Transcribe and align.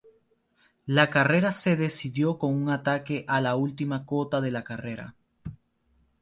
La 0.87 1.11
carrera 1.11 1.51
se 1.51 1.75
decidió 1.77 2.39
con 2.39 2.55
un 2.55 2.71
ataque 2.71 3.23
a 3.27 3.39
la 3.39 3.55
última 3.55 4.03
cota 4.03 4.41
de 4.41 4.49
la 4.49 4.63
carrera. 4.63 5.13